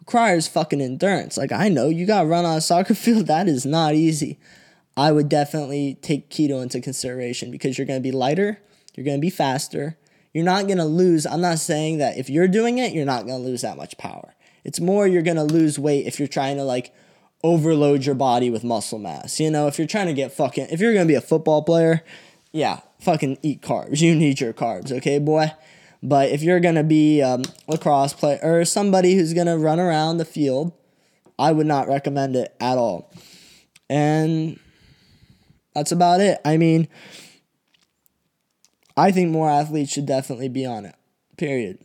requires 0.00 0.48
fucking 0.48 0.80
endurance, 0.80 1.36
like 1.36 1.52
I 1.52 1.68
know 1.68 1.88
you 1.88 2.06
gotta 2.06 2.26
run 2.26 2.44
on 2.44 2.56
a 2.56 2.60
soccer 2.60 2.94
field, 2.94 3.26
that 3.26 3.48
is 3.48 3.66
not 3.66 3.94
easy. 3.94 4.38
I 4.96 5.12
would 5.12 5.28
definitely 5.28 5.98
take 6.02 6.28
keto 6.28 6.62
into 6.62 6.80
consideration 6.80 7.50
because 7.50 7.78
you're 7.78 7.86
gonna 7.86 8.00
be 8.00 8.12
lighter, 8.12 8.60
you're 8.96 9.06
gonna 9.06 9.18
be 9.18 9.30
faster, 9.30 9.96
you're 10.32 10.44
not 10.44 10.66
gonna 10.66 10.86
lose. 10.86 11.26
I'm 11.26 11.40
not 11.40 11.58
saying 11.58 11.98
that 11.98 12.18
if 12.18 12.28
you're 12.28 12.48
doing 12.48 12.78
it, 12.78 12.92
you're 12.92 13.04
not 13.04 13.26
gonna 13.26 13.38
lose 13.38 13.62
that 13.62 13.76
much 13.76 13.96
power. 13.98 14.34
It's 14.64 14.80
more 14.80 15.06
you're 15.06 15.22
gonna 15.22 15.44
lose 15.44 15.78
weight 15.78 16.06
if 16.06 16.18
you're 16.18 16.28
trying 16.28 16.56
to 16.56 16.64
like 16.64 16.92
overload 17.42 18.04
your 18.04 18.14
body 18.14 18.50
with 18.50 18.64
muscle 18.64 18.98
mass. 18.98 19.38
You 19.38 19.50
know, 19.50 19.66
if 19.66 19.78
you're 19.78 19.86
trying 19.86 20.06
to 20.06 20.14
get 20.14 20.32
fucking, 20.32 20.68
if 20.70 20.80
you're 20.80 20.92
gonna 20.92 21.06
be 21.06 21.14
a 21.14 21.20
football 21.20 21.62
player, 21.62 22.04
yeah, 22.52 22.80
fucking 23.00 23.38
eat 23.42 23.62
carbs. 23.62 24.00
You 24.00 24.14
need 24.14 24.40
your 24.40 24.52
carbs, 24.52 24.92
okay, 24.92 25.18
boy? 25.18 25.52
But 26.02 26.30
if 26.30 26.42
you're 26.42 26.60
gonna 26.60 26.84
be 26.84 27.22
um, 27.22 27.42
lacrosse 27.66 28.12
player 28.12 28.40
or 28.42 28.64
somebody 28.64 29.14
who's 29.14 29.34
gonna 29.34 29.58
run 29.58 29.80
around 29.80 30.18
the 30.18 30.24
field, 30.24 30.72
I 31.38 31.52
would 31.52 31.66
not 31.66 31.88
recommend 31.88 32.36
it 32.36 32.54
at 32.60 32.78
all. 32.78 33.12
And 33.88 34.58
that's 35.74 35.92
about 35.92 36.20
it. 36.20 36.38
I 36.44 36.56
mean, 36.56 36.88
I 38.96 39.12
think 39.12 39.30
more 39.30 39.48
athletes 39.48 39.92
should 39.92 40.06
definitely 40.06 40.48
be 40.48 40.66
on 40.66 40.84
it. 40.84 40.94
Period. 41.36 41.78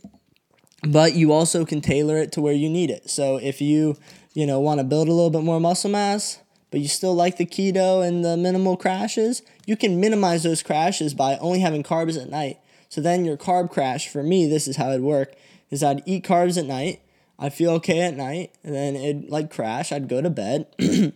But 0.82 1.14
you 1.14 1.32
also 1.32 1.64
can 1.64 1.80
tailor 1.80 2.18
it 2.18 2.32
to 2.32 2.40
where 2.40 2.52
you 2.52 2.68
need 2.68 2.90
it. 2.90 3.08
So 3.08 3.36
if 3.36 3.60
you 3.60 3.96
you 4.34 4.46
know, 4.46 4.60
want 4.60 4.78
to 4.78 4.84
build 4.84 5.08
a 5.08 5.12
little 5.12 5.30
bit 5.30 5.42
more 5.42 5.60
muscle 5.60 5.90
mass, 5.90 6.40
but 6.70 6.80
you 6.80 6.88
still 6.88 7.14
like 7.14 7.36
the 7.36 7.46
keto 7.46 8.06
and 8.06 8.24
the 8.24 8.36
minimal 8.36 8.76
crashes, 8.76 9.42
you 9.64 9.76
can 9.76 10.00
minimize 10.00 10.42
those 10.42 10.62
crashes 10.62 11.14
by 11.14 11.38
only 11.38 11.60
having 11.60 11.84
carbs 11.84 12.20
at 12.20 12.28
night. 12.28 12.58
So 12.88 13.00
then 13.00 13.24
your 13.24 13.36
carb 13.36 13.70
crash, 13.70 14.08
for 14.08 14.22
me, 14.22 14.46
this 14.46 14.68
is 14.68 14.76
how 14.76 14.90
it'd 14.90 15.00
work, 15.00 15.34
is 15.70 15.82
I'd 15.82 16.02
eat 16.04 16.24
carbs 16.24 16.58
at 16.58 16.66
night, 16.66 17.00
I'd 17.38 17.54
feel 17.54 17.70
okay 17.72 18.00
at 18.00 18.16
night, 18.16 18.52
and 18.64 18.74
then 18.74 18.96
it'd 18.96 19.30
like 19.30 19.50
crash, 19.52 19.92
I'd 19.92 20.08
go 20.08 20.20
to 20.20 20.30
bed, 20.30 20.66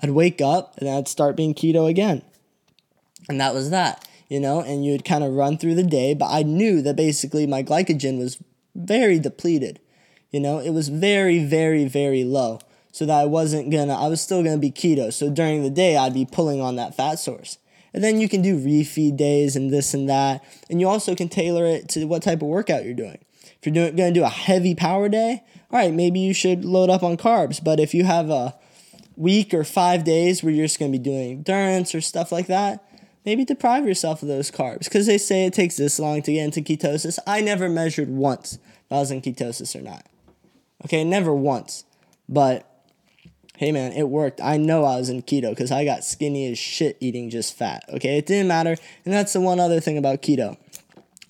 I'd 0.00 0.10
wake 0.10 0.40
up, 0.40 0.76
and 0.78 0.88
I'd 0.88 1.08
start 1.08 1.36
being 1.36 1.54
keto 1.54 1.88
again. 1.88 2.22
And 3.28 3.40
that 3.40 3.54
was 3.54 3.70
that, 3.70 4.06
you 4.28 4.40
know, 4.40 4.60
and 4.60 4.84
you'd 4.84 5.04
kind 5.04 5.24
of 5.24 5.32
run 5.32 5.56
through 5.56 5.76
the 5.76 5.82
day, 5.82 6.14
but 6.14 6.30
I 6.30 6.42
knew 6.42 6.82
that 6.82 6.96
basically 6.96 7.46
my 7.46 7.62
glycogen 7.62 8.18
was 8.18 8.38
very 8.74 9.18
depleted. 9.18 9.80
You 10.36 10.42
know, 10.42 10.58
it 10.58 10.72
was 10.72 10.90
very, 10.90 11.42
very, 11.42 11.86
very 11.86 12.22
low. 12.22 12.58
So 12.92 13.06
that 13.06 13.18
I 13.18 13.24
wasn't 13.24 13.70
gonna, 13.70 13.94
I 13.94 14.08
was 14.08 14.20
still 14.20 14.42
gonna 14.42 14.58
be 14.58 14.70
keto. 14.70 15.10
So 15.10 15.30
during 15.30 15.62
the 15.62 15.70
day, 15.70 15.96
I'd 15.96 16.12
be 16.12 16.26
pulling 16.26 16.60
on 16.60 16.76
that 16.76 16.94
fat 16.94 17.14
source. 17.14 17.56
And 17.94 18.04
then 18.04 18.20
you 18.20 18.28
can 18.28 18.42
do 18.42 18.62
refeed 18.62 19.16
days 19.16 19.56
and 19.56 19.72
this 19.72 19.94
and 19.94 20.10
that. 20.10 20.44
And 20.68 20.78
you 20.78 20.88
also 20.88 21.14
can 21.14 21.30
tailor 21.30 21.64
it 21.64 21.88
to 21.90 22.04
what 22.04 22.22
type 22.22 22.42
of 22.42 22.48
workout 22.48 22.84
you're 22.84 22.92
doing. 22.92 23.16
If 23.44 23.60
you're 23.64 23.72
doing, 23.72 23.96
gonna 23.96 24.12
do 24.12 24.24
a 24.24 24.28
heavy 24.28 24.74
power 24.74 25.08
day, 25.08 25.42
all 25.70 25.78
right, 25.78 25.94
maybe 25.94 26.20
you 26.20 26.34
should 26.34 26.66
load 26.66 26.90
up 26.90 27.02
on 27.02 27.16
carbs. 27.16 27.64
But 27.64 27.80
if 27.80 27.94
you 27.94 28.04
have 28.04 28.28
a 28.28 28.54
week 29.16 29.54
or 29.54 29.64
five 29.64 30.04
days 30.04 30.42
where 30.42 30.52
you're 30.52 30.66
just 30.66 30.78
gonna 30.78 30.92
be 30.92 30.98
doing 30.98 31.30
endurance 31.30 31.94
or 31.94 32.02
stuff 32.02 32.30
like 32.30 32.48
that, 32.48 32.84
maybe 33.24 33.46
deprive 33.46 33.86
yourself 33.86 34.20
of 34.20 34.28
those 34.28 34.50
carbs 34.50 34.84
because 34.84 35.06
they 35.06 35.16
say 35.16 35.46
it 35.46 35.54
takes 35.54 35.78
this 35.78 35.98
long 35.98 36.20
to 36.20 36.32
get 36.34 36.44
into 36.44 36.60
ketosis. 36.60 37.18
I 37.26 37.40
never 37.40 37.70
measured 37.70 38.10
once 38.10 38.58
if 38.84 38.92
I 38.92 38.96
was 38.96 39.10
in 39.10 39.22
ketosis 39.22 39.74
or 39.74 39.80
not. 39.80 40.04
Okay, 40.84 41.04
never 41.04 41.34
once. 41.34 41.84
But 42.28 42.70
Hey 43.58 43.72
man, 43.72 43.92
it 43.92 44.10
worked. 44.10 44.42
I 44.42 44.58
know 44.58 44.84
I 44.84 44.96
was 44.96 45.08
in 45.08 45.22
keto 45.22 45.48
because 45.48 45.72
I 45.72 45.86
got 45.86 46.04
skinny 46.04 46.52
as 46.52 46.58
shit 46.58 46.98
eating 47.00 47.30
just 47.30 47.56
fat. 47.56 47.84
Okay, 47.88 48.18
it 48.18 48.26
didn't 48.26 48.48
matter. 48.48 48.76
And 49.06 49.14
that's 49.14 49.32
the 49.32 49.40
one 49.40 49.58
other 49.60 49.80
thing 49.80 49.96
about 49.96 50.20
keto. 50.20 50.58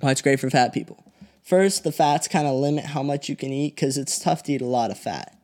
Why 0.00 0.10
it's 0.10 0.22
great 0.22 0.40
for 0.40 0.50
fat 0.50 0.74
people. 0.74 1.04
First, 1.44 1.84
the 1.84 1.92
fats 1.92 2.26
kind 2.26 2.48
of 2.48 2.56
limit 2.56 2.86
how 2.86 3.04
much 3.04 3.28
you 3.28 3.36
can 3.36 3.52
eat 3.52 3.76
because 3.76 3.96
it's 3.96 4.18
tough 4.18 4.42
to 4.44 4.52
eat 4.52 4.60
a 4.60 4.66
lot 4.66 4.90
of 4.90 4.98
fat. 4.98 5.38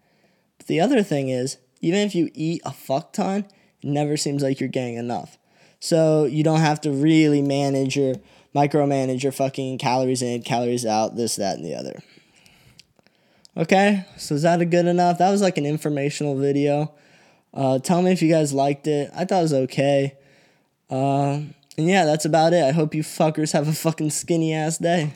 But 0.58 0.66
the 0.66 0.80
other 0.80 1.04
thing 1.04 1.28
is, 1.28 1.58
even 1.80 2.00
if 2.00 2.16
you 2.16 2.30
eat 2.34 2.62
a 2.64 2.72
fuck 2.72 3.12
ton, 3.12 3.46
it 3.80 3.88
never 3.88 4.16
seems 4.16 4.42
like 4.42 4.58
you're 4.58 4.68
getting 4.68 4.96
enough. 4.96 5.38
So 5.78 6.24
you 6.24 6.42
don't 6.42 6.58
have 6.58 6.80
to 6.80 6.90
really 6.90 7.42
manage 7.42 7.96
your 7.96 8.16
micromanage 8.56 9.22
your 9.22 9.30
fucking 9.30 9.78
calories 9.78 10.20
in, 10.20 10.42
calories 10.42 10.84
out, 10.84 11.14
this, 11.14 11.36
that, 11.36 11.58
and 11.58 11.64
the 11.64 11.76
other. 11.76 12.02
Okay, 13.54 14.06
so 14.16 14.34
is 14.34 14.42
that 14.42 14.62
a 14.62 14.64
good 14.64 14.86
enough? 14.86 15.18
That 15.18 15.30
was 15.30 15.42
like 15.42 15.58
an 15.58 15.66
informational 15.66 16.36
video. 16.36 16.94
Uh, 17.52 17.78
tell 17.78 18.00
me 18.00 18.10
if 18.10 18.22
you 18.22 18.30
guys 18.30 18.54
liked 18.54 18.86
it. 18.86 19.10
I 19.14 19.26
thought 19.26 19.40
it 19.40 19.42
was 19.42 19.52
okay. 19.52 20.16
Uh, 20.88 21.40
and 21.76 21.86
yeah, 21.88 22.06
that's 22.06 22.24
about 22.24 22.54
it. 22.54 22.64
I 22.64 22.72
hope 22.72 22.94
you 22.94 23.02
fuckers 23.02 23.52
have 23.52 23.68
a 23.68 23.72
fucking 23.74 24.08
skinny 24.10 24.54
ass 24.54 24.78
day. 24.78 25.12